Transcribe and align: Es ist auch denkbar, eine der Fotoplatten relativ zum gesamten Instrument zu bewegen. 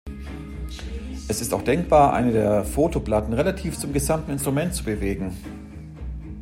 Es 1.27 1.41
ist 1.41 1.53
auch 1.53 1.61
denkbar, 1.61 2.13
eine 2.13 2.31
der 2.31 2.65
Fotoplatten 2.65 3.33
relativ 3.35 3.77
zum 3.77 3.93
gesamten 3.93 4.31
Instrument 4.31 4.73
zu 4.73 4.83
bewegen. 4.83 5.37